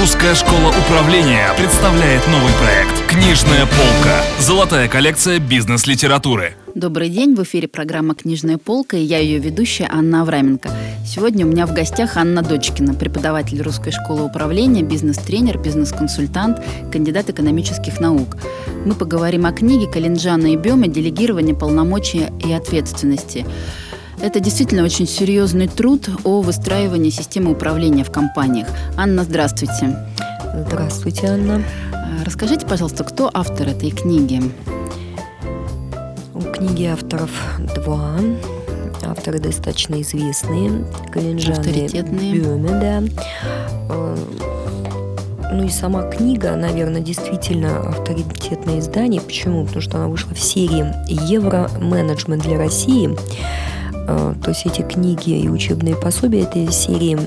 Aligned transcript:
Русская 0.00 0.34
школа 0.34 0.72
управления 0.86 1.46
представляет 1.58 2.26
новый 2.28 2.52
проект 2.54 3.06
«Книжная 3.06 3.66
полка». 3.66 4.22
Золотая 4.38 4.88
коллекция 4.88 5.38
бизнес-литературы. 5.38 6.54
Добрый 6.74 7.10
день, 7.10 7.34
в 7.34 7.42
эфире 7.42 7.68
программа 7.68 8.14
«Книжная 8.14 8.56
полка» 8.56 8.96
и 8.96 9.02
я 9.02 9.18
ее 9.18 9.38
ведущая 9.38 9.90
Анна 9.92 10.22
Авраменко. 10.22 10.70
Сегодня 11.04 11.44
у 11.44 11.50
меня 11.50 11.66
в 11.66 11.74
гостях 11.74 12.16
Анна 12.16 12.40
Дочкина, 12.40 12.94
преподаватель 12.94 13.60
Русской 13.60 13.90
школы 13.90 14.24
управления, 14.24 14.82
бизнес-тренер, 14.82 15.58
бизнес-консультант, 15.58 16.62
кандидат 16.90 17.28
экономических 17.28 18.00
наук. 18.00 18.38
Мы 18.86 18.94
поговорим 18.94 19.44
о 19.44 19.52
книге 19.52 19.86
Калинджана 19.86 20.54
и 20.54 20.56
Бема 20.56 20.88
«Делегирование 20.88 21.54
полномочия 21.54 22.32
и 22.42 22.50
ответственности». 22.54 23.44
Это 24.22 24.38
действительно 24.38 24.84
очень 24.84 25.06
серьезный 25.06 25.66
труд 25.66 26.10
о 26.24 26.42
выстраивании 26.42 27.08
системы 27.08 27.52
управления 27.52 28.04
в 28.04 28.10
компаниях. 28.10 28.68
Анна, 28.96 29.24
здравствуйте. 29.24 29.96
Здравствуйте, 30.66 31.26
Анна. 31.28 31.62
А, 31.92 32.22
расскажите, 32.24 32.66
пожалуйста, 32.66 33.04
кто 33.04 33.30
автор 33.32 33.68
этой 33.68 33.90
книги? 33.90 34.42
У 36.34 36.40
книги 36.40 36.84
авторов 36.84 37.30
два. 37.74 38.18
Авторы 39.06 39.38
достаточно 39.38 40.00
известные. 40.02 40.84
Калинджан 41.10 41.52
Авторитетные. 41.52 42.34
Бюме, 42.34 42.68
да. 42.68 43.02
Э, 43.88 44.16
ну 45.50 45.64
и 45.64 45.70
сама 45.70 46.02
книга, 46.02 46.54
наверное, 46.56 47.00
действительно 47.00 47.88
авторитетное 47.88 48.80
издание. 48.80 49.22
Почему? 49.22 49.64
Потому 49.64 49.80
что 49.80 49.96
она 49.96 50.08
вышла 50.08 50.34
в 50.34 50.38
серии 50.38 50.92
«Евро-менеджмент 51.08 52.42
для 52.42 52.58
России». 52.58 53.16
Э, 54.10 54.34
то 54.42 54.50
есть 54.50 54.66
эти 54.66 54.82
книги 54.82 55.30
и 55.30 55.48
учебные 55.48 55.94
пособия 55.94 56.42
этой 56.42 56.70
серии 56.72 57.18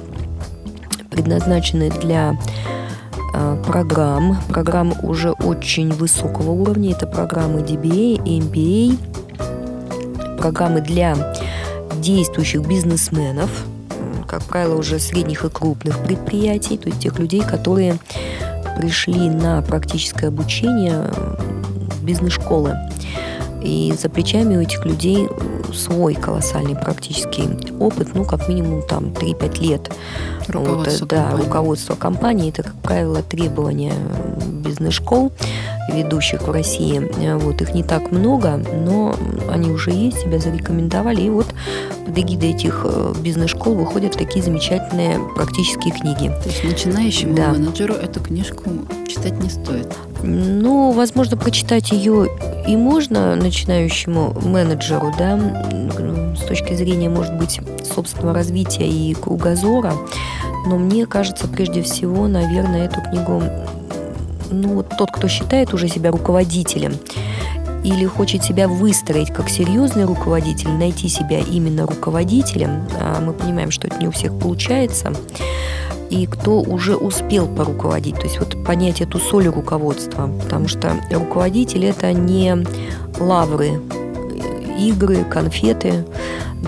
предназначены 1.09 1.89
для 1.89 2.37
э, 3.33 3.63
программ, 3.65 4.37
программ 4.49 4.93
уже 5.01 5.31
очень 5.31 5.93
высокого 5.93 6.51
уровня. 6.51 6.91
Это 6.91 7.07
программы 7.07 7.61
DBA, 7.61 8.17
MBA, 8.17 8.97
программы 10.37 10.81
для 10.81 11.33
действующих 12.01 12.67
бизнесменов, 12.67 13.49
как 14.27 14.43
правило, 14.43 14.75
уже 14.75 14.99
средних 14.99 15.45
и 15.45 15.49
крупных 15.49 15.99
предприятий, 15.99 16.77
то 16.77 16.89
есть 16.89 17.01
тех 17.01 17.17
людей, 17.17 17.41
которые 17.41 17.97
пришли 18.77 19.29
на 19.29 19.61
практическое 19.61 20.27
обучение 20.27 21.09
бизнес-школы. 22.01 22.75
И 23.63 23.93
за 23.97 24.09
плечами 24.09 24.57
у 24.57 24.61
этих 24.61 24.85
людей 24.85 25.27
свой 25.73 26.15
колоссальный 26.15 26.75
практический 26.75 27.47
опыт, 27.79 28.09
ну, 28.13 28.25
как 28.25 28.47
минимум 28.49 28.83
там 28.87 29.05
3-5 29.05 29.61
лет. 29.61 29.91
Руководство 30.47 30.99
вот, 31.05 31.09
да, 31.09 31.23
компании. 31.23 31.43
руководство 31.45 31.95
компании. 31.95 32.49
Это, 32.49 32.63
как 32.63 32.75
правило, 32.75 33.21
требования 33.23 33.93
бизнес-школ, 34.63 35.31
ведущих 35.91 36.41
в 36.41 36.51
России. 36.51 37.09
Вот, 37.37 37.61
их 37.61 37.73
не 37.73 37.83
так 37.83 38.11
много, 38.11 38.57
но 38.85 39.15
они 39.49 39.71
уже 39.71 39.91
есть, 39.91 40.19
себя 40.21 40.39
зарекомендовали. 40.39 41.21
И 41.21 41.29
вот 41.29 41.47
под 42.05 42.17
эгидой 42.17 42.49
этих 42.51 42.81
э, 42.83 43.13
бизнес-школ 43.21 43.75
выходят 43.75 44.13
такие 44.13 44.43
замечательные 44.43 45.19
практические 45.35 45.93
книги. 45.93 46.31
То 46.43 46.49
есть 46.49 46.63
начинающему 46.63 47.35
Да. 47.35 47.51
менеджеру 47.51 47.93
эту 47.93 48.19
книжку 48.19 48.63
читать 49.07 49.41
не 49.41 49.49
стоит. 49.49 49.87
Ну, 50.21 50.91
возможно, 50.91 51.37
прочитать 51.37 51.91
ее 51.91 52.29
и 52.67 52.75
можно 52.77 53.35
начинающему 53.35 54.33
менеджеру, 54.41 55.11
да, 55.17 55.37
с 56.35 56.45
точки 56.45 56.73
зрения, 56.73 57.09
может 57.09 57.35
быть, 57.37 57.59
собственного 57.93 58.33
развития 58.33 58.87
и 58.87 59.13
кругозора. 59.13 59.93
Но 60.65 60.77
мне 60.77 61.05
кажется, 61.05 61.47
прежде 61.47 61.81
всего, 61.81 62.27
наверное, 62.27 62.85
эту 62.85 63.01
книгу, 63.01 63.43
ну, 64.49 64.83
тот, 64.97 65.11
кто 65.11 65.27
считает 65.27 65.73
уже 65.73 65.87
себя 65.87 66.11
руководителем, 66.11 66.93
или 67.83 68.05
хочет 68.05 68.43
себя 68.43 68.67
выстроить 68.67 69.33
как 69.33 69.49
серьезный 69.49 70.05
руководитель, 70.05 70.69
найти 70.69 71.09
себя 71.09 71.39
именно 71.39 71.85
руководителем, 71.85 72.87
а 72.99 73.19
мы 73.19 73.33
понимаем, 73.33 73.71
что 73.71 73.87
это 73.87 73.97
не 73.97 74.07
у 74.07 74.11
всех 74.11 74.37
получается, 74.39 75.13
и 76.13 76.27
кто 76.27 76.61
уже 76.61 76.95
успел 76.95 77.47
поруководить, 77.47 78.15
то 78.15 78.23
есть 78.23 78.39
вот 78.39 78.63
понять 78.63 79.01
эту 79.01 79.19
соль 79.19 79.47
руководства, 79.47 80.29
потому 80.43 80.67
что 80.67 80.93
руководитель 81.11 81.85
это 81.85 82.13
не 82.13 82.65
лавры, 83.19 83.81
игры, 84.79 85.25
конфеты, 85.29 86.05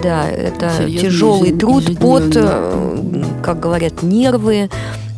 да, 0.01 0.27
это 0.27 0.71
Серьезный 0.77 1.09
тяжелый 1.09 1.51
труд, 1.53 1.83
ежедневный. 1.83 2.01
э, 2.35 3.23
как 3.43 3.59
говорят, 3.59 4.03
нервы, 4.03 4.69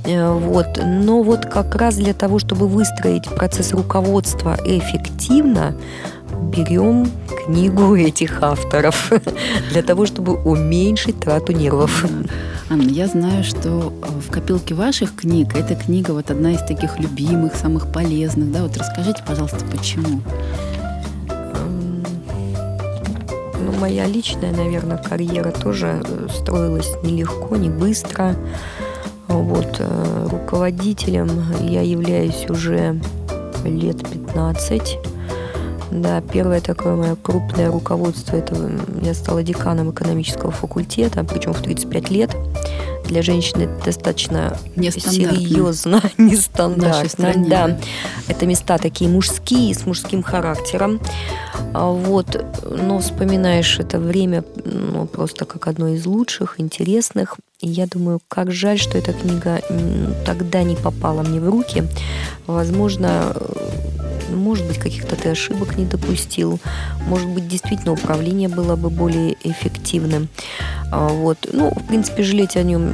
Э, 0.08 0.32
Вот. 0.32 0.80
Но 0.84 1.22
вот 1.22 1.46
как 1.46 1.76
раз 1.76 1.96
для 1.96 2.14
того, 2.14 2.40
чтобы 2.40 2.68
выстроить 2.68 3.26
процесс 3.26 3.74
руководства 3.74 4.58
эффективно, 4.66 5.76
берем 6.42 7.10
книгу 7.46 7.96
этих 7.96 8.42
авторов 8.42 9.12
для 9.72 9.82
того, 9.82 10.06
чтобы 10.06 10.34
уменьшить 10.34 11.20
трату 11.20 11.54
нервов. 11.54 12.06
Анна, 12.70 12.90
я 12.90 13.08
знаю, 13.08 13.44
что 13.44 13.94
э, 14.02 14.08
в 14.20 14.30
копилке 14.30 14.74
ваших 14.74 15.16
книг 15.16 15.56
эта 15.56 15.76
книга 15.76 16.12
вот 16.12 16.30
одна 16.32 16.52
из 16.52 16.62
таких 16.64 17.00
любимых, 17.00 17.56
самых 17.56 17.92
полезных. 17.92 18.52
Да, 18.52 18.64
вот 18.64 18.76
расскажите, 18.76 19.24
пожалуйста, 19.26 19.64
почему? 19.72 20.22
Ну, 23.60 23.72
моя 23.80 24.06
личная, 24.06 24.52
наверное, 24.52 24.98
карьера 24.98 25.52
тоже 25.52 26.04
э, 26.04 26.28
строилась 26.30 26.92
нелегко, 27.04 27.56
не 27.56 27.70
быстро. 27.70 28.36
Вот, 29.30 29.78
э, 29.80 30.28
руководителем 30.30 31.30
я 31.62 31.82
являюсь 31.82 32.50
уже 32.50 33.00
лет 33.64 33.98
15. 34.10 35.00
Да, 35.92 36.22
первое 36.22 36.62
такое 36.62 36.96
мое 36.96 37.16
крупное 37.16 37.72
руководство, 37.72 38.36
это 38.36 38.56
я 39.02 39.14
стала 39.14 39.44
деканом 39.44 39.92
экономического 39.92 40.52
факультета, 40.52 41.24
причем 41.24 41.54
в 41.54 41.62
35 41.62 42.10
лет. 42.10 42.36
Для 43.06 43.22
женщины 43.22 43.64
это 43.64 43.86
достаточно 43.86 44.58
серьезно, 44.76 46.02
нестандартно. 46.18 47.34
Да. 47.48 47.80
Это 48.28 48.46
места 48.46 48.78
такие 48.78 49.10
мужские, 49.10 49.74
с 49.74 49.86
мужским 49.86 50.22
характером. 50.22 51.00
А 51.74 51.90
Вот, 51.90 52.44
но 52.70 53.00
вспоминаешь 53.00 53.80
это 53.80 54.00
время 54.00 54.44
ну, 54.66 55.06
просто 55.06 55.46
как 55.46 55.68
одно 55.68 55.88
из 55.90 56.06
лучших, 56.06 56.60
интересных. 56.60 57.38
И 57.62 57.68
я 57.68 57.88
думаю, 57.88 58.20
как 58.28 58.52
жаль, 58.52 58.78
что 58.78 58.98
эта 58.98 59.14
книга 59.14 59.62
тогда 60.26 60.64
не 60.64 60.76
попала 60.76 61.24
мне 61.24 61.40
в 61.40 61.50
руки. 61.50 61.84
Возможно, 62.46 63.34
э, 63.34 63.97
может 64.30 64.66
быть, 64.68 64.78
каких-то 64.78 65.16
ты 65.16 65.30
ошибок 65.30 65.78
не 65.78 65.86
допустил. 65.86 66.60
Может 67.08 67.28
быть, 67.30 67.48
действительно 67.48 67.94
управление 67.94 68.50
было 68.50 68.76
бы 68.76 68.90
более 68.90 69.36
эффективным. 69.44 70.28
А, 70.92 71.08
Вот. 71.10 71.38
Ну, 71.52 71.72
в 71.72 71.88
принципе, 71.88 72.24
жалеть 72.24 72.56
о 72.56 72.64
нем 72.64 72.92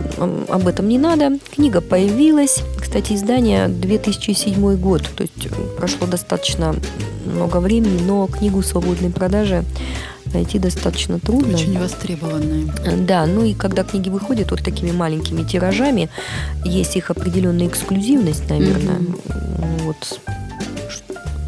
об 0.49 0.67
этом 0.67 0.87
не 0.87 0.97
надо. 0.97 1.37
Книга 1.53 1.81
появилась. 1.81 2.61
Кстати, 2.79 3.13
издание 3.13 3.67
2007 3.67 4.75
год. 4.77 5.09
То 5.15 5.23
есть 5.23 5.49
прошло 5.77 6.07
достаточно 6.07 6.75
много 7.25 7.57
времени, 7.57 8.01
но 8.01 8.27
книгу 8.27 8.61
в 8.61 8.65
свободной 8.65 9.09
продаже 9.09 9.63
найти 10.33 10.59
достаточно 10.59 11.19
трудно. 11.19 11.55
Очень 11.55 11.79
востребованная. 11.79 12.73
Да, 13.05 13.25
ну 13.25 13.43
и 13.43 13.53
когда 13.53 13.83
книги 13.83 14.09
выходят 14.09 14.51
вот 14.51 14.63
такими 14.63 14.91
маленькими 14.91 15.43
тиражами, 15.43 16.09
есть 16.65 16.95
их 16.95 17.11
определенная 17.11 17.67
эксклюзивность, 17.67 18.49
наверное. 18.49 18.99
Мгм. 18.99 19.17
Вот. 19.85 20.19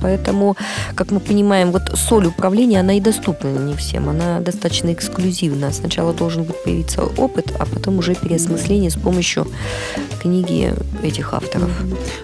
Поэтому, 0.05 0.55
как 0.93 1.09
мы 1.09 1.19
понимаем, 1.19 1.71
вот 1.71 1.81
соль 1.95 2.27
управления, 2.27 2.79
она 2.79 2.93
и 2.93 2.99
доступна 2.99 3.47
не 3.47 3.73
всем, 3.73 4.07
она 4.07 4.39
достаточно 4.39 4.93
эксклюзивна. 4.93 5.71
Сначала 5.71 6.13
должен 6.13 6.43
быть 6.43 6.63
появиться 6.63 7.01
опыт, 7.17 7.51
а 7.57 7.65
потом 7.65 7.97
уже 7.97 8.13
переосмысление 8.13 8.91
с 8.91 8.95
помощью 8.95 9.47
книги 10.21 10.75
этих 11.01 11.33
авторов. 11.33 11.71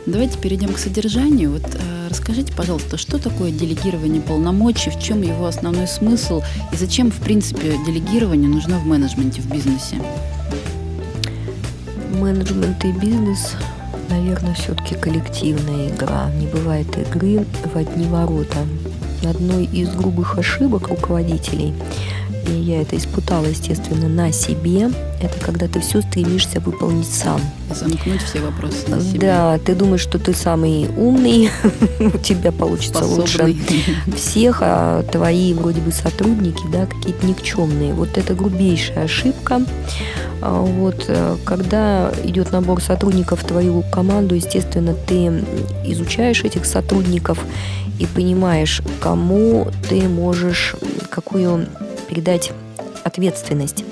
Давайте 0.06 0.38
перейдем 0.38 0.74
к 0.74 0.78
содержанию. 0.78 1.54
Вот 1.54 1.64
э, 1.74 2.08
расскажите, 2.08 2.54
пожалуйста, 2.54 2.98
что 2.98 3.18
такое 3.18 3.50
делегирование 3.50 4.22
полномочий, 4.22 4.92
в 4.92 5.00
чем 5.02 5.24
его 5.24 5.48
основной 5.48 5.88
смысл 5.88 6.44
и 6.72 6.76
зачем, 6.76 7.10
в 7.10 7.20
принципе, 7.20 7.80
делегирование 7.88 8.48
нужно 8.48 8.78
в 8.78 8.86
менеджменте, 8.86 9.42
в 9.42 9.50
бизнесе? 9.52 9.96
Менеджмент 12.20 12.86
и 12.86 12.92
бизнес, 12.92 13.56
наверное, 14.12 14.54
все-таки 14.54 14.96
коллективная 14.96 15.90
игра. 15.90 16.30
Не 16.32 16.48
бывает 16.48 16.88
игры 16.98 17.46
в 17.74 17.76
одни 17.76 18.06
ворота. 18.08 18.58
Одной 19.24 19.66
из 19.66 19.94
грубых 19.96 20.38
ошибок 20.38 20.90
руководителей 20.90 21.74
и 22.48 22.52
я 22.52 22.82
это 22.82 22.98
испытала, 22.98 23.46
естественно, 23.46 24.08
на 24.08 24.32
себе, 24.32 24.90
это 25.22 25.40
когда 25.40 25.68
ты 25.68 25.80
все 25.80 26.02
стремишься 26.02 26.60
выполнить 26.60 27.08
сам. 27.08 27.40
Замкнуть 27.74 28.22
все 28.24 28.40
вопросы 28.40 28.88
на 28.88 29.00
себе. 29.00 29.20
Да, 29.20 29.60
ты 29.60 29.76
думаешь, 29.76 30.02
что 30.02 30.20
ты 30.20 30.34
самый 30.34 30.90
умный, 30.98 31.50
у 32.00 32.18
тебя 32.18 32.52
получится 32.52 33.04
Способный. 33.04 33.54
лучше 33.54 34.16
всех, 34.16 34.60
а 34.62 35.04
твои 35.04 35.54
вроде 35.54 35.82
бы 35.82 35.92
сотрудники, 35.92 36.64
да, 36.72 36.86
какие-то 36.86 37.26
никчемные. 37.26 37.94
Вот 37.94 38.18
это 38.18 38.34
грубейшая 38.34 39.06
ошибка. 39.06 39.62
А 40.42 40.62
Вот, 40.62 41.06
э, 41.08 41.38
когда 41.46 42.12
идет 42.24 42.52
набор 42.52 42.82
сотрудников 42.82 43.44
в 43.44 43.46
твою 43.48 43.84
команду, 43.84 44.34
естественно, 44.36 44.96
ты 44.96 45.44
изучаешь 45.86 46.44
этих 46.44 46.66
сотрудников 46.66 47.40
и 48.00 48.08
понимаешь, 48.08 48.82
кому 49.00 49.68
ты 49.88 50.02
можешь 50.10 50.76
какую 51.12 51.68
передать 52.12 52.52
ответственность. 53.06 53.86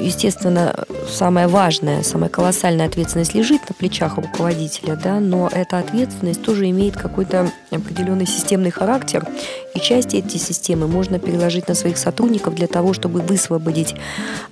Естественно, 0.00 0.84
самая 1.08 1.48
важная, 1.48 2.02
самая 2.02 2.28
колоссальная 2.28 2.86
ответственность 2.86 3.34
лежит 3.34 3.68
на 3.68 3.74
плечах 3.74 4.16
руководителя, 4.16 4.96
да, 4.96 5.20
но 5.20 5.48
эта 5.52 5.78
ответственность 5.78 6.42
тоже 6.42 6.68
имеет 6.70 6.96
какой-то 6.96 7.50
определенный 7.70 8.26
системный 8.26 8.70
характер, 8.70 9.26
и 9.74 9.80
часть 9.80 10.14
этой 10.14 10.38
системы 10.38 10.88
можно 10.88 11.18
переложить 11.18 11.68
на 11.68 11.74
своих 11.74 11.98
сотрудников 11.98 12.54
для 12.54 12.66
того, 12.66 12.92
чтобы 12.92 13.20
высвободить 13.20 13.94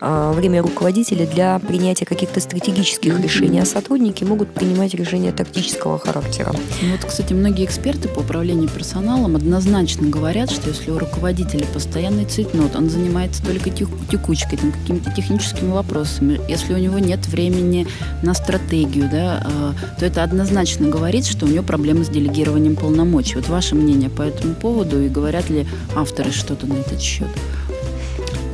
а, 0.01 0.33
время 0.33 0.63
руководителя 0.63 1.27
для 1.27 1.59
принятия 1.59 2.05
каких-то 2.05 2.41
стратегических 2.41 3.19
решений, 3.21 3.61
а 3.61 3.65
сотрудники 3.65 4.25
могут 4.25 4.53
принимать 4.53 4.95
решения 4.95 5.33
тактического 5.33 5.99
характера. 5.99 6.53
Ну 6.83 6.93
Вот, 6.93 7.05
кстати, 7.05 7.33
многие 7.33 7.65
эксперты 7.65 8.09
по 8.09 8.21
управлению 8.21 8.69
персоналом 8.69 9.37
однозначно 9.37 10.09
говорят, 10.09 10.51
что 10.51 10.71
если 10.71 10.91
у 10.91 10.99
руководителя 10.99 11.67
постоянный 11.67 12.25
цейтнот, 12.25 12.77
он 12.77 12.89
занимается 12.89 13.45
только 13.45 13.71
теку- 13.71 13.99
текучкой, 14.11 14.59
там, 14.59 14.73
какими-то 14.73 15.11
техническими 15.11 15.26
вопросами, 15.63 16.41
если 16.49 16.75
у 16.75 16.79
него 16.79 16.99
нет 16.99 17.27
времени 17.27 17.87
на 18.23 18.35
стратегию, 18.35 19.09
да, 19.11 19.43
а, 19.45 19.75
то 19.99 20.07
это 20.07 20.23
однозначно 20.23 20.89
говорит, 20.89 21.27
что 21.27 21.47
у 21.47 21.49
него 21.49 21.63
проблемы 21.65 22.05
с 22.05 22.09
делегированием 22.09 22.77
полномочий. 22.77 23.37
Вот 23.37 23.49
ваше 23.49 23.75
мнение 23.75 24.11
по 24.11 24.23
этому 24.23 24.55
поводу 24.55 25.01
и 25.03 25.09
говорят 25.09 25.51
ли 25.51 25.67
авторы 25.95 26.31
что-то 26.33 26.67
на 26.67 26.75
этот 26.75 27.01
счет? 27.01 27.29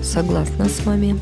Согласна 0.02 0.68
с 0.68 0.84
вами, 0.84 1.18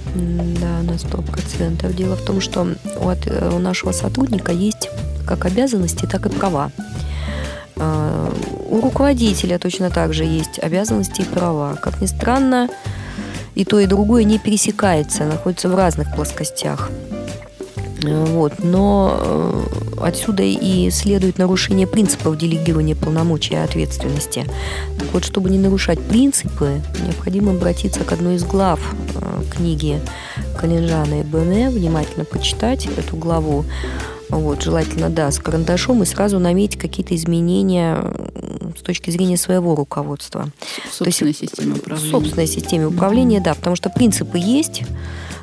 да, 0.60 0.82
на 0.82 0.98
сто 0.98 1.18
процентов. 1.22 1.94
Дело 1.94 2.16
в 2.16 2.22
том, 2.24 2.40
что 2.40 2.66
у, 3.00 3.08
от- 3.08 3.26
э, 3.26 3.50
у 3.54 3.58
нашего 3.58 3.92
сотрудника 3.92 4.52
есть 4.52 4.88
как 5.26 5.44
обязанности, 5.44 6.06
так 6.10 6.26
и 6.26 6.28
права. 6.28 6.72
А, 7.76 8.32
У 8.68 8.80
руководителя 8.80 9.58
точно 9.58 9.90
так 9.90 10.12
же 10.14 10.24
есть 10.24 10.58
обязанности 10.58 11.22
и 11.22 11.24
права. 11.24 11.74
Как 11.76 12.00
ни 12.00 12.06
странно, 12.06 12.68
и 13.54 13.64
то, 13.64 13.78
и 13.78 13.86
другое 13.86 14.24
не 14.24 14.38
пересекается, 14.38 15.24
находится 15.24 15.68
в 15.68 15.74
разных 15.74 16.14
плоскостях. 16.14 16.90
Э, 18.02 18.24
Вот. 18.26 18.62
Но 18.62 19.16
э, 19.20 19.62
отсюда 20.00 20.42
и 20.42 20.90
следует 20.90 21.38
нарушение 21.38 21.86
принципов 21.86 22.36
делегирования 22.38 22.94
полномочий 22.94 23.54
и 23.54 23.58
ответственности. 23.58 24.46
Так 24.98 25.08
вот, 25.12 25.24
чтобы 25.24 25.50
не 25.50 25.58
нарушать 25.58 26.00
принципы, 26.00 26.80
необходимо 27.04 27.52
обратиться 27.52 28.00
к 28.00 28.12
одной 28.12 28.36
из 28.36 28.44
глав 28.44 28.80
э, 29.14 29.42
книги 29.50 30.00
Калинжана 30.58 31.20
и 31.20 31.22
Бене, 31.22 31.70
внимательно 31.70 32.24
почитать 32.24 32.86
эту 32.96 33.16
главу. 33.16 33.64
Вот, 34.28 34.62
желательно, 34.62 35.10
да, 35.10 35.30
с 35.32 35.40
карандашом 35.40 36.04
и 36.04 36.06
сразу 36.06 36.38
наметить 36.38 36.78
какие-то 36.78 37.16
изменения 37.16 37.98
точки 38.90 39.10
зрения 39.10 39.36
своего 39.36 39.76
руководства. 39.76 40.48
Собственной 40.90 41.32
системе 41.32 41.74
управления. 41.74 42.10
Собственной 42.10 42.46
системе 42.46 42.86
управления, 42.86 43.40
да, 43.40 43.54
потому 43.54 43.76
что 43.76 43.88
принципы 43.88 44.38
есть. 44.38 44.82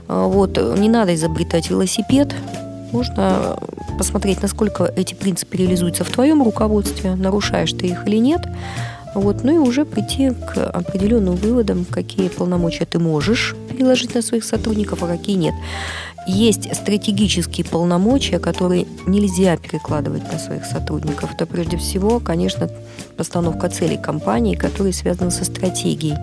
А, 0.07 0.27
Вот, 0.27 0.57
не 0.77 0.89
надо 0.89 1.15
изобретать 1.15 1.69
велосипед. 1.69 2.35
Можно 2.91 3.57
посмотреть, 3.97 4.41
насколько 4.41 4.91
эти 4.95 5.13
принципы 5.13 5.57
реализуются 5.57 6.03
в 6.03 6.09
твоем 6.09 6.43
руководстве, 6.43 7.15
нарушаешь 7.15 7.71
ты 7.71 7.87
их 7.87 8.05
или 8.05 8.17
нет. 8.17 8.41
Вот, 9.15 9.43
ну 9.43 9.55
и 9.55 9.57
уже 9.57 9.85
прийти 9.85 10.31
к 10.31 10.69
определенным 10.69 11.35
выводам, 11.35 11.85
какие 11.85 12.27
полномочия 12.27 12.85
ты 12.85 12.99
можешь 12.99 13.55
переложить 13.77 14.15
на 14.15 14.21
своих 14.21 14.43
сотрудников, 14.43 15.03
а 15.03 15.07
какие 15.07 15.35
нет. 15.35 15.53
Есть 16.27 16.75
стратегические 16.75 17.65
полномочия, 17.65 18.39
которые 18.39 18.85
нельзя 19.05 19.55
перекладывать 19.55 20.29
на 20.31 20.39
своих 20.39 20.65
сотрудников. 20.65 21.33
Это 21.33 21.45
прежде 21.45 21.77
всего, 21.77 22.19
конечно, 22.19 22.69
постановка 23.15 23.69
целей 23.69 23.97
компании, 23.97 24.55
которые 24.55 24.91
связаны 24.91 25.31
со 25.31 25.45
стратегией. 25.45 26.17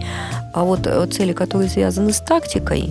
А 0.53 0.65
вот 0.65 0.87
э, 0.87 1.07
цели, 1.07 1.33
которые 1.33 1.71
связаны 1.71 2.13
с 2.13 2.21
тактикой, 2.21 2.91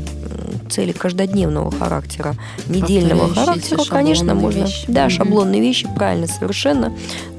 цели 0.74 0.92
каждодневного 0.92 1.72
характера, 1.72 2.36
недельного 2.68 3.34
характера, 3.34 3.84
конечно, 3.88 4.34
можно... 4.34 4.64
вещи. 4.64 4.86
Да, 4.88 5.10
шаблонные 5.10 5.62
вещи, 5.62 5.88
правильно, 5.96 6.26
совершенно. 6.28 6.92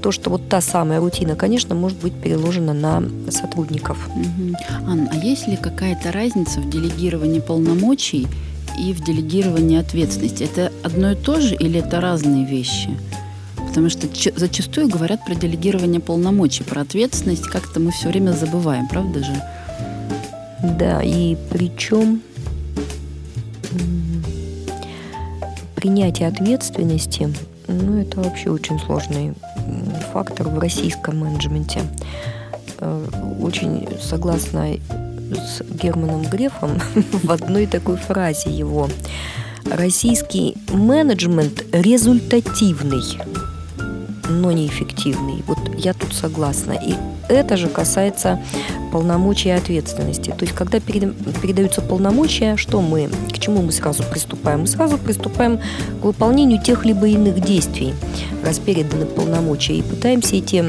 То, 0.02 0.12
что 0.12 0.30
вот 0.30 0.48
та 0.48 0.60
самая 0.60 1.00
рутина, 1.00 1.34
конечно, 1.34 1.74
может 1.74 1.98
быть 1.98 2.12
переложена 2.12 2.72
на 2.72 3.02
сотрудников. 3.30 3.98
Анна, 4.86 5.10
а 5.12 5.16
есть 5.16 5.48
ли 5.48 5.56
какая-то 5.56 6.12
разница 6.12 6.60
в 6.60 6.70
делегировании 6.70 7.40
полномочий 7.40 8.28
и 8.78 8.92
в 8.92 9.02
делегировании 9.04 9.78
ответственности? 9.78 10.44
Это 10.44 10.70
одно 10.84 11.12
и 11.12 11.16
то 11.16 11.40
же 11.40 11.56
или 11.56 11.80
это 11.80 12.00
разные 12.00 12.46
вещи? 12.46 12.90
Потому 13.66 13.90
что 13.90 14.06
зачастую 14.36 14.88
говорят 14.88 15.24
про 15.24 15.34
делегирование 15.34 16.00
полномочий, 16.00 16.62
про 16.62 16.82
ответственность 16.82 17.48
как-то 17.48 17.80
мы 17.80 17.90
все 17.90 18.08
время 18.08 18.30
забываем, 18.30 18.86
правда 18.86 19.24
же? 19.24 19.34
Да, 20.78 21.02
и 21.02 21.36
причем 21.50 22.22
принятие 25.74 26.28
ответственности, 26.28 27.32
ну, 27.68 28.00
это 28.00 28.20
вообще 28.20 28.50
очень 28.50 28.78
сложный 28.78 29.34
фактор 30.12 30.48
в 30.48 30.58
российском 30.58 31.18
менеджменте. 31.18 31.82
Э, 32.78 33.06
Очень 33.40 33.88
согласна 34.00 34.76
с 35.30 35.62
Германом 35.82 36.22
Грефом 36.22 36.80
в 37.22 37.30
одной 37.30 37.66
такой 37.66 37.96
фразе 37.96 38.50
его. 38.50 38.88
Российский 39.70 40.56
менеджмент 40.72 41.64
результативный, 41.72 43.02
но 44.28 44.52
неэффективный. 44.52 45.42
Вот 45.46 45.58
я 45.78 45.94
тут 45.94 46.12
согласна. 46.14 46.72
И 46.72 46.94
это 47.28 47.56
же 47.56 47.68
касается 47.68 48.40
полномочий 48.94 49.48
и 49.48 49.52
ответственности. 49.52 50.30
То 50.30 50.44
есть, 50.44 50.54
когда 50.54 50.78
перед- 50.78 51.16
передаются 51.42 51.80
полномочия, 51.80 52.56
что 52.56 52.80
мы, 52.80 53.10
к 53.28 53.40
чему 53.40 53.60
мы 53.60 53.72
сразу 53.72 54.04
приступаем? 54.04 54.60
Мы 54.60 54.66
сразу 54.68 54.98
приступаем 54.98 55.58
к 56.00 56.04
выполнению 56.04 56.62
тех 56.62 56.84
либо 56.84 57.08
иных 57.08 57.40
действий, 57.40 57.92
раз 58.44 58.60
переданы 58.60 59.06
полномочия, 59.06 59.74
и 59.74 59.82
пытаемся 59.82 60.36
эти 60.36 60.64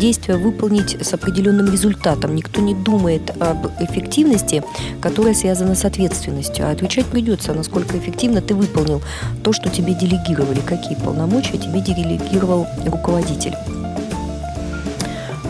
действия 0.00 0.36
выполнить 0.36 0.96
с 1.00 1.14
определенным 1.14 1.70
результатом. 1.70 2.34
Никто 2.34 2.60
не 2.60 2.74
думает 2.74 3.30
об 3.40 3.68
эффективности, 3.78 4.64
которая 5.00 5.34
связана 5.34 5.76
с 5.76 5.84
ответственностью. 5.84 6.66
А 6.66 6.72
отвечать 6.72 7.06
придется, 7.06 7.54
насколько 7.54 7.96
эффективно 7.96 8.40
ты 8.40 8.56
выполнил 8.56 9.00
то, 9.44 9.52
что 9.52 9.68
тебе 9.68 9.94
делегировали, 9.94 10.58
какие 10.58 10.96
полномочия 10.96 11.56
тебе 11.56 11.80
делегировал 11.80 12.66
руководитель. 12.84 13.54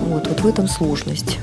Вот, 0.03 0.29
вот 0.29 0.41
в 0.43 0.47
этом 0.47 0.69
сложность. 0.69 1.39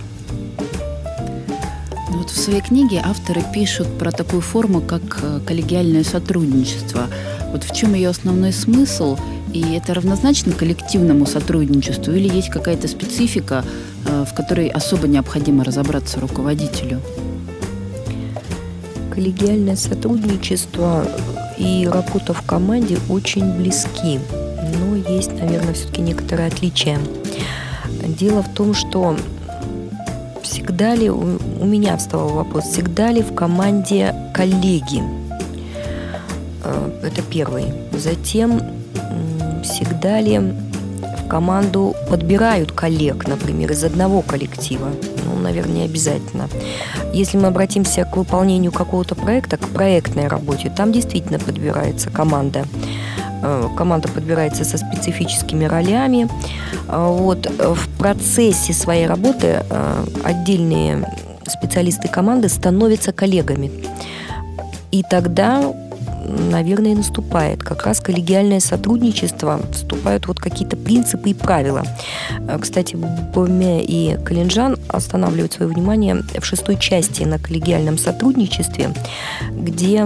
Ну 2.10 2.20
Вот 2.20 2.30
в 2.30 2.40
своей 2.40 2.62
книге 2.62 3.02
авторы 3.04 3.44
пишут 3.54 3.88
про 3.98 4.12
такую 4.12 4.42
форму, 4.42 4.82
как 4.82 5.20
э, 5.22 5.40
коллегиальное 5.46 6.04
сотрудничество. 6.04 7.08
Вот 7.52 7.64
в 7.64 7.76
чем 7.76 7.94
ее 7.94 8.10
основной 8.10 8.54
смысл? 8.54 9.18
И 9.54 9.74
это 9.74 9.94
равнозначно 9.94 10.54
коллективному 10.54 11.26
сотрудничеству 11.26 12.14
или 12.14 12.34
есть 12.34 12.50
какая-то 12.50 12.88
специфика, 12.88 13.66
э, 14.06 14.26
в 14.30 14.34
которой 14.34 14.68
особо 14.68 15.08
необходимо 15.08 15.66
разобраться 15.66 16.20
руководителю? 16.20 17.02
Коллегиальное 19.14 19.76
сотрудничество 19.76 21.06
и 21.58 21.90
работа 21.92 22.34
в 22.34 22.42
команде 22.44 23.00
очень 23.10 23.52
близки, 23.58 24.20
но 24.80 24.96
есть, 24.96 25.34
наверное, 25.34 25.74
все-таки 25.74 26.02
некоторые 26.02 26.48
отличия. 26.48 27.00
Дело 28.06 28.44
в 28.44 28.54
том, 28.54 28.74
что 28.74 29.18
всегда 30.48 30.96
ли, 30.96 31.10
у 31.10 31.66
меня 31.66 31.98
вставал 31.98 32.30
вопрос, 32.30 32.66
всегда 32.66 33.12
ли 33.12 33.22
в 33.22 33.34
команде 33.34 34.16
коллеги? 34.34 35.04
Э, 36.64 36.90
Это 37.04 37.22
первый. 37.22 37.66
Затем, 37.92 38.62
всегда 39.64 40.22
ли 40.22 40.40
в 40.40 41.28
команду 41.28 41.96
подбирают 42.10 42.72
коллег, 42.72 43.28
например, 43.28 43.72
из 43.72 43.84
одного 43.84 44.22
коллектива? 44.22 44.90
Ну, 45.26 45.40
наверное, 45.42 45.76
не 45.76 45.84
обязательно. 45.84 46.48
Если 47.14 47.38
мы 47.38 47.48
обратимся 47.48 48.06
к 48.06 48.16
выполнению 48.16 48.72
какого-то 48.72 49.16
проекта, 49.16 49.58
к 49.58 49.68
проектной 49.68 50.28
работе, 50.28 50.72
там 50.76 50.92
действительно 50.92 51.40
подбирается 51.40 52.10
команда. 52.10 52.60
Э, 52.60 53.07
Команда 53.76 54.08
подбирается 54.08 54.64
со 54.64 54.78
специфическими 54.78 55.66
ролями. 55.66 56.28
Э, 56.88 57.08
Вот 57.08 57.46
э, 57.46 57.74
в 57.74 57.90
процессе 57.98 58.74
своей 58.74 59.08
работы 59.08 59.64
э, 59.70 60.06
отдельные 60.24 61.08
специалисты 61.48 62.08
команды 62.08 62.50
становятся 62.50 63.12
коллегами. 63.12 63.72
И 64.92 65.04
тогда 65.04 65.74
наверное, 66.28 66.96
наступает. 66.96 67.64
Как 67.64 67.86
раз 67.86 68.00
коллегиальное 68.00 68.60
сотрудничество, 68.60 69.62
вступают 69.72 70.28
вот 70.28 70.40
какие-то 70.40 70.76
принципы 70.76 71.30
и 71.30 71.34
правила. 71.34 71.84
Э, 72.48 72.58
кстати, 72.60 72.96
Боме 72.96 73.84
и 73.84 74.18
Калинжан 74.24 74.78
останавливают 74.90 75.54
свое 75.54 75.72
внимание 75.72 76.24
в 76.40 76.46
шестой 76.46 76.78
части 76.78 77.24
на 77.24 77.40
коллегиальном 77.40 77.98
сотрудничестве, 77.98 78.94
где 79.52 80.06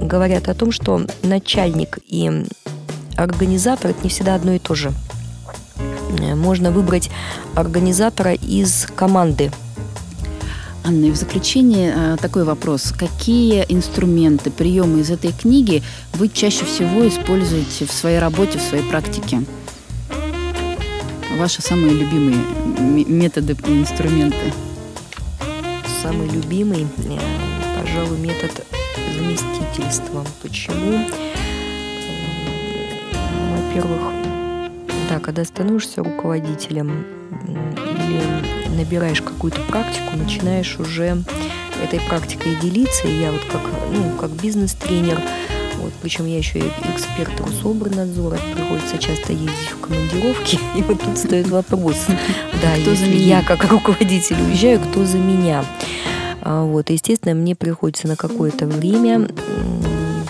говорят 0.00 0.48
о 0.48 0.54
том, 0.54 0.72
что 0.72 1.06
начальник 1.22 1.98
и 2.06 2.44
организатор– 3.16 3.90
это 3.92 4.02
не 4.02 4.08
всегда 4.08 4.34
одно 4.34 4.52
и 4.52 4.58
то 4.58 4.74
же. 4.74 4.92
Э, 6.20 6.34
можно 6.34 6.70
выбрать 6.70 7.10
организатора 7.54 8.34
из 8.34 8.86
команды– 8.96 9.50
Анна, 10.84 11.06
и 11.06 11.10
в 11.10 11.16
заключение 11.16 11.92
э, 11.94 12.16
такой 12.20 12.44
вопрос. 12.44 12.92
Какие 12.96 13.64
инструменты, 13.68 14.50
приемы 14.50 15.00
из 15.00 15.10
этой 15.10 15.32
книги 15.32 15.82
вы 16.14 16.28
чаще 16.28 16.64
всего 16.64 17.06
используете 17.06 17.86
в 17.86 17.92
своей 17.92 18.18
работе, 18.18 18.58
в 18.58 18.62
своей 18.62 18.84
практике? 18.84 19.42
Ваши 21.38 21.62
самые 21.62 21.94
любимые 21.94 22.38
методы 23.06 23.56
и 23.66 23.80
инструменты? 23.80 24.52
Самый 26.02 26.28
любимый, 26.28 26.86
э, 26.98 27.18
пожалуй, 27.80 28.18
метод 28.18 28.64
заместительства. 29.14 30.24
Почему? 30.42 31.06
Во-первых, 33.56 34.00
да, 35.08 35.18
когда 35.18 35.44
становишься 35.44 36.02
руководителем 36.02 37.04
или 37.46 38.76
набираешь 38.76 39.22
какую-то 39.22 39.60
практику, 39.62 40.16
начинаешь 40.16 40.78
уже 40.78 41.22
этой 41.82 42.00
практикой 42.00 42.56
делиться. 42.56 43.06
И 43.08 43.20
я 43.20 43.32
вот 43.32 43.44
как, 43.50 43.62
ну, 43.90 44.10
как 44.18 44.30
бизнес-тренер, 44.30 45.20
вот, 45.78 45.92
причем 46.02 46.26
я 46.26 46.38
еще 46.38 46.58
и 46.58 46.72
эксперт 46.92 47.40
Рособорнадзора, 47.40 48.38
приходится 48.54 48.98
часто 48.98 49.32
ездить 49.32 49.70
в 49.70 49.80
командировки, 49.80 50.58
и 50.76 50.82
вот 50.82 51.00
тут 51.00 51.18
стоит 51.18 51.48
вопрос, 51.48 52.06
да, 52.62 52.74
если 52.74 53.16
я 53.16 53.42
как 53.42 53.64
руководитель 53.70 54.36
уезжаю, 54.42 54.80
кто 54.80 55.04
за 55.04 55.18
меня? 55.18 55.64
А, 56.42 56.64
вот, 56.64 56.90
естественно, 56.90 57.34
мне 57.34 57.54
приходится 57.54 58.08
на 58.08 58.16
какое-то 58.16 58.66
время 58.66 59.28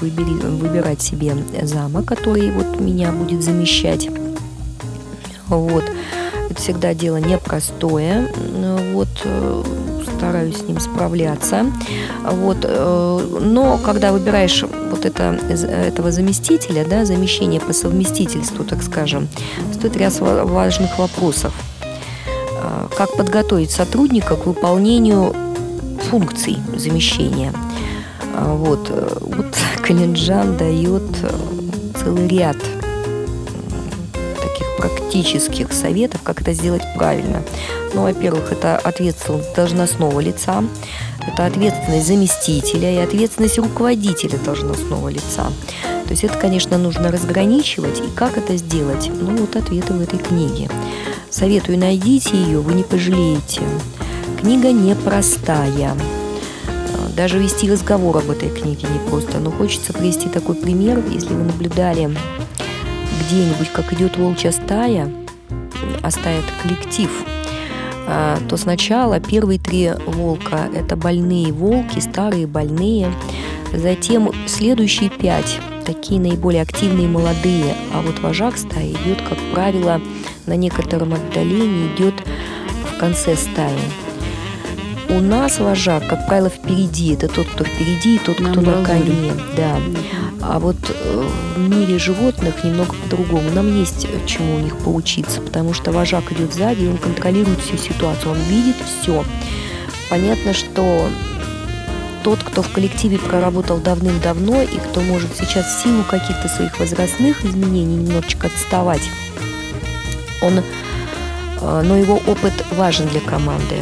выбери, 0.00 0.32
выбирать 0.32 1.02
себе 1.02 1.34
зама, 1.62 2.02
который 2.02 2.50
вот 2.50 2.80
меня 2.80 3.12
будет 3.12 3.42
замещать. 3.42 4.08
Вот. 5.48 5.84
Это 6.48 6.60
всегда 6.60 6.94
дело 6.94 7.18
непростое. 7.18 8.32
Вот, 8.92 9.08
э, 9.24 9.62
стараюсь 10.16 10.58
с 10.58 10.62
ним 10.62 10.80
справляться. 10.80 11.66
Вот, 12.24 12.58
э, 12.62 13.38
но 13.40 13.78
когда 13.78 14.12
выбираешь 14.12 14.64
вот 14.90 15.04
это, 15.04 15.38
этого 15.48 16.10
заместителя, 16.10 16.84
да, 16.84 17.04
замещение 17.04 17.60
по 17.60 17.72
совместительству, 17.72 18.64
так 18.64 18.82
скажем, 18.82 19.28
стоит 19.72 19.96
ряд 19.96 20.18
важных 20.18 20.98
вопросов. 20.98 21.54
Э, 22.62 22.88
как 22.96 23.16
подготовить 23.16 23.70
сотрудника 23.70 24.36
к 24.36 24.46
выполнению 24.46 25.34
функций 26.10 26.58
замещения? 26.76 27.52
Вот, 28.34 28.90
вот 29.20 29.56
Калинджан 29.82 30.56
дает 30.56 31.04
целый 32.02 32.28
ряд 32.28 32.56
практических 34.80 35.72
советов, 35.72 36.22
как 36.22 36.40
это 36.40 36.52
сделать 36.52 36.82
правильно. 36.96 37.42
Ну, 37.94 38.02
во-первых, 38.02 38.52
это 38.52 38.76
ответственность 38.76 39.54
должностного 39.54 40.20
лица, 40.20 40.64
это 41.26 41.46
ответственность 41.46 42.06
заместителя 42.06 42.94
и 42.94 43.04
ответственность 43.04 43.58
руководителя 43.58 44.38
должностного 44.38 45.08
лица. 45.08 45.52
То 46.04 46.10
есть 46.10 46.24
это, 46.24 46.38
конечно, 46.38 46.78
нужно 46.78 47.12
разграничивать. 47.12 48.00
И 48.00 48.10
как 48.14 48.38
это 48.38 48.56
сделать? 48.56 49.10
Ну, 49.12 49.36
вот 49.36 49.56
ответы 49.56 49.92
в 49.92 50.00
этой 50.00 50.18
книге. 50.18 50.70
Советую, 51.28 51.78
найдите 51.78 52.36
ее, 52.36 52.60
вы 52.60 52.74
не 52.74 52.82
пожалеете. 52.82 53.62
Книга 54.40 54.72
непростая. 54.72 55.94
Даже 57.14 57.38
вести 57.38 57.70
разговор 57.70 58.16
об 58.16 58.30
этой 58.30 58.48
книге 58.48 58.88
непросто. 58.88 59.38
Но 59.38 59.50
хочется 59.50 59.92
привести 59.92 60.30
такой 60.30 60.54
пример, 60.54 61.02
если 61.10 61.34
вы 61.34 61.44
наблюдали 61.44 62.10
где-нибудь, 63.26 63.68
как 63.72 63.92
идет 63.92 64.16
волчья 64.16 64.50
стая, 64.50 65.12
а 66.02 66.10
стая 66.10 66.38
это 66.38 66.48
коллектив, 66.62 67.10
а, 68.08 68.38
то 68.48 68.56
сначала 68.56 69.20
первые 69.20 69.58
три 69.58 69.92
волка– 70.06 70.70
это 70.74 70.96
больные 70.96 71.52
волки, 71.52 71.98
старые 71.98 72.46
больные. 72.46 73.12
Затем 73.74 74.32
следующие 74.46 75.10
пять– 75.10 75.60
такие 75.84 76.18
наиболее 76.18 76.62
активные 76.62 77.08
молодые. 77.08 77.74
А 77.92 78.00
вот 78.00 78.18
вожак 78.20 78.56
стаи 78.56 78.92
идет, 78.92 79.20
как 79.28 79.38
правило, 79.52 80.00
на 80.46 80.56
некотором 80.56 81.12
отдалении, 81.12 81.94
идет 81.94 82.14
в 82.94 82.98
конце 82.98 83.36
стаи. 83.36 84.09
У 85.10 85.20
нас 85.20 85.58
вожак, 85.58 86.06
как 86.06 86.26
правило, 86.26 86.48
впереди. 86.48 87.14
Это 87.14 87.26
тот, 87.26 87.48
кто 87.48 87.64
впереди, 87.64 88.14
и 88.14 88.18
тот, 88.18 88.36
кто 88.36 88.60
на 88.60 88.84
коне. 88.84 89.32
Да. 89.56 89.76
А 90.40 90.60
вот 90.60 90.76
э, 90.88 91.28
в 91.56 91.68
мире 91.68 91.98
животных 91.98 92.62
немного 92.62 92.94
по-другому. 92.94 93.50
Нам 93.50 93.76
есть 93.76 94.06
чему 94.26 94.56
у 94.56 94.58
них 94.60 94.76
поучиться, 94.78 95.40
потому 95.40 95.74
что 95.74 95.90
вожак 95.90 96.30
идет 96.30 96.54
сзади, 96.54 96.84
и 96.84 96.88
он 96.88 96.96
контролирует 96.96 97.58
всю 97.58 97.76
ситуацию, 97.76 98.32
он 98.32 98.38
видит 98.48 98.76
все. 98.86 99.24
Понятно, 100.08 100.54
что 100.54 101.08
тот, 102.22 102.42
кто 102.44 102.62
в 102.62 102.70
коллективе 102.70 103.18
проработал 103.18 103.78
давным-давно 103.78 104.62
и 104.62 104.78
кто 104.78 105.00
может 105.00 105.36
сейчас 105.36 105.66
в 105.66 105.82
силу 105.82 106.04
каких-то 106.04 106.48
своих 106.48 106.78
возрастных 106.78 107.44
изменений 107.44 107.96
немножечко 107.96 108.46
отставать, 108.46 109.02
он, 110.40 110.60
э, 111.60 111.82
но 111.84 111.96
его 111.96 112.20
опыт 112.26 112.52
важен 112.76 113.08
для 113.08 113.20
команды. 113.20 113.76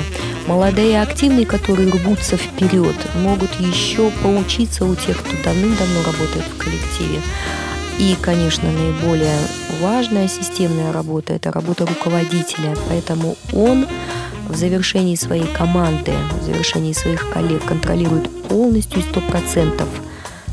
Молодые 0.49 0.93
и 0.93 0.95
активные, 0.95 1.45
которые 1.45 1.91
рвутся 1.91 2.39
вперед, 2.39 2.97
могут 3.17 3.51
еще 3.61 4.11
поучиться 4.23 4.87
у 4.87 4.95
тех, 4.95 5.19
кто 5.19 5.37
давным-давно 5.45 6.03
работает 6.07 6.47
в 6.47 6.57
коллективе. 6.57 7.21
И, 7.99 8.17
конечно, 8.23 8.73
наиболее 8.73 9.37
важная 9.83 10.27
системная 10.27 10.91
работа– 10.91 11.33
это 11.35 11.53
работа 11.53 11.85
руководителя. 11.85 12.75
Поэтому 12.89 13.37
он 13.53 13.87
в 14.49 14.57
завершении 14.57 15.17
своей 15.17 15.49
команды, 15.49 16.13
в 16.41 16.45
завершении 16.47 16.95
своих 16.95 17.29
коллег 17.29 17.63
контролирует 17.67 18.31
полностью 18.45 19.01
и 19.01 19.03
сто 19.03 19.21
процентов. 19.21 19.89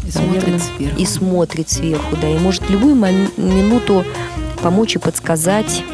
И 0.06 0.12
смотрит 0.12 0.62
сверху. 0.62 1.00
И 1.00 1.06
смотрит 1.06 1.70
сверху, 1.70 2.18
да. 2.22 2.28
И 2.28 2.38
может 2.38 2.70
любую 2.70 2.96
минуту 2.96 4.04
помочь 4.62 4.98
и 4.98 5.00
подсказать 5.00 5.86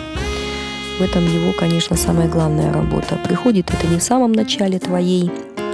в 1.02 1.04
этом 1.04 1.26
его, 1.26 1.52
конечно, 1.52 1.98
самая 1.98 2.28
главная 2.28 2.72
работа. 2.72 3.18
Приходит 3.24 3.72
это 3.72 3.88
не 3.88 3.98
в 3.98 4.04
самом 4.04 4.34
начале 4.34 4.78
твоей 4.78 5.32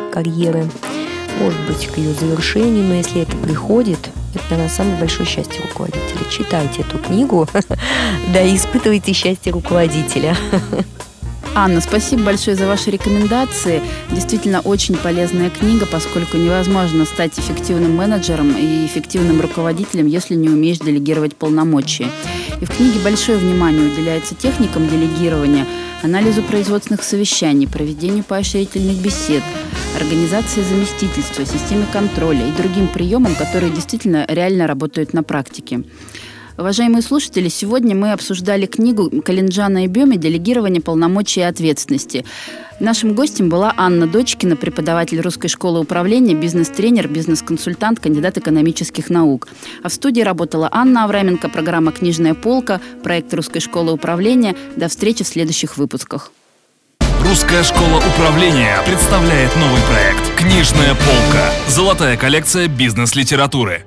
карьеры, 0.10 0.66
может 1.42 1.60
быть, 1.68 1.86
к 1.88 1.98
ее 1.98 2.14
завершению, 2.14 2.86
но 2.86 2.94
если 2.94 3.24
это 3.24 3.36
приходит, 3.36 4.00
это, 4.34 4.44
наверное, 4.50 4.70
самое 4.70 4.98
большое 4.98 5.28
счастье 5.28 5.62
руководителя. 5.62 6.32
Читайте 6.32 6.82
эту 6.84 6.98
книгу, 6.98 7.46
да, 8.34 8.42
и 8.42 8.56
испытывайте 8.56 9.12
счастье 9.12 9.52
руководителя. 9.52 10.38
Анна, 11.54 11.82
спасибо 11.82 12.24
большое 12.24 12.56
за 12.56 12.66
ваши 12.66 12.90
рекомендации. 12.90 13.82
Действительно 14.12 14.62
очень 14.62 14.96
полезная 14.96 15.50
книга, 15.50 15.86
поскольку 15.88 16.38
невозможно 16.38 17.04
стать 17.04 17.38
эффективным 17.38 17.98
менеджером 17.98 18.56
и 18.58 18.86
эффективным 18.86 19.42
руководителем, 19.42 20.06
если 20.06 20.36
не 20.36 20.48
умеешь 20.48 20.80
делегировать 20.80 21.36
полномочия. 21.36 22.08
И 22.60 22.66
в 22.66 22.70
книге 22.70 23.00
большое 23.04 23.38
внимание 23.38 23.86
уделяется 23.86 24.34
техникам 24.34 24.88
делегирования, 24.90 25.66
анализу 26.02 26.42
производственных 26.42 27.04
совещаний, 27.04 27.68
проведению 27.68 28.24
поощрительных 28.24 28.98
бесед, 28.98 29.44
организации 29.96 30.62
заместительства, 30.62 31.46
системе 31.46 31.86
контроля 31.92 32.48
и 32.48 32.52
другим 32.52 32.88
приемам, 32.88 33.36
которые 33.36 33.72
действительно 33.72 34.26
реально 34.28 34.68
работают 34.68 35.14
на 35.14 35.24
практике. 35.24 35.84
Уважаемые 36.58 37.04
слушатели, 37.04 37.50
сегодня 37.50 37.96
мы 37.96 38.14
обсуждали 38.14 38.66
книгу 38.66 39.12
Калинджана 39.22 39.84
и 39.84 39.88
Бёми 39.88 40.16
«Делегирование 40.16 40.82
полномочий 40.82 41.42
и 41.42 41.44
ответственности». 41.44 42.26
Нашим 42.80 43.14
гостем 43.14 43.50
была 43.50 43.74
Анна 43.78 44.08
Дочкина, 44.08 44.56
преподаватель 44.56 45.22
Русской 45.22 45.50
школы 45.50 45.80
управления, 45.80 46.34
бизнес-тренер, 46.34 47.08
бизнес-консультант, 47.08 48.00
кандидат 48.00 48.40
экономических 48.40 49.12
наук. 49.12 49.48
А 49.84 49.90
в 49.90 49.94
студии 49.94 50.22
работала 50.22 50.68
Анна 50.72 51.04
Авраменко, 51.04 51.48
программа 51.50 51.92
«Книжная 51.92 52.34
полка», 52.34 52.82
проект 53.04 53.32
Русской 53.36 53.60
школы 53.60 53.92
управления. 53.92 54.56
До 54.76 54.88
встречи 54.88 55.24
в 55.24 55.28
следующих 55.28 55.78
выпусках. 55.78 56.32
Русская 57.24 57.64
школа 57.64 58.02
управления 58.16 58.78
представляет 58.86 59.56
новый 59.58 59.82
проект 59.92 60.36
«Книжная 60.38 60.96
полка». 60.96 61.52
Золотая 61.68 62.18
коллекция 62.18 62.68
бизнес-литературы. 62.68 63.86